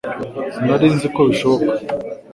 Sinari 0.53 0.87
nzi 0.95 1.07
ko 1.15 1.21
bishoboka 1.29 1.71